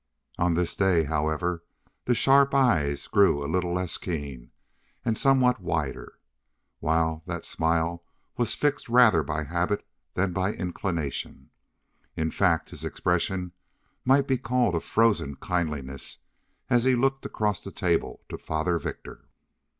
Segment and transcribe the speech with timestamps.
[0.39, 1.63] On this day, however,
[2.05, 4.49] the sharp eyes grew a little less keen
[5.05, 6.17] and somewhat wider,
[6.79, 8.03] while that smile
[8.35, 9.85] was fixed rather by habit
[10.15, 11.51] than inclination.
[12.17, 13.51] In fact, his expression
[14.03, 16.17] might be called a frozen kindliness
[16.67, 19.25] as he looked across the table to Father Victor.